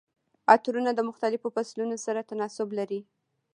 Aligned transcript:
عطرونه 0.53 0.91
د 0.95 0.99
مختلفو 1.09 1.47
فصلونو 1.55 1.95
سره 2.05 2.27
تناسب 2.29 2.67
لري. 2.79 2.99